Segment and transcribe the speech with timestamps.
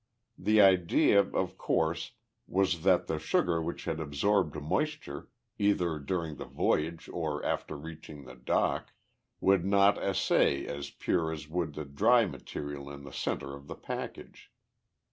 [0.39, 2.13] The idea, of course,
[2.47, 8.25] was that the sugar which had absorbed moisture, either during the voyage or after reaching
[8.25, 8.93] the dock
[9.39, 13.75] would not "assay" as pure as would the dry material in the center of the
[13.75, 14.51] package.